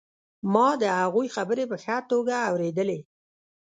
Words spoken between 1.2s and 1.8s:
خبرې په